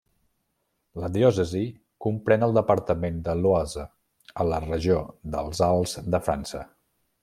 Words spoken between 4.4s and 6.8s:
a la regió dels Alts de França.